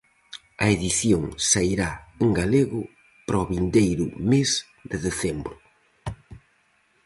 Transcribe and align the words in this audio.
A 0.63 0.65
edición 0.75 1.23
sairá 1.49 1.91
en 2.23 2.29
galego 2.39 2.81
para 3.25 3.41
o 3.43 3.47
vindeiro 3.51 4.05
mes 4.31 4.49
de 4.89 4.97
decembro. 5.07 5.55